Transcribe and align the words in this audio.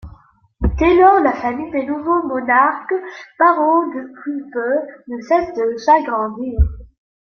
Dès 0.79 0.95
lors, 0.95 1.19
la 1.19 1.31
famille 1.31 1.69
des 1.69 1.85
nouveaux 1.85 2.23
monarques, 2.23 2.91
parents 3.37 3.85
depuis 3.89 4.49
peu, 4.51 4.75
ne 5.09 5.21
cesse 5.21 5.53
de 5.53 5.77
s'agrandir. 5.77 6.57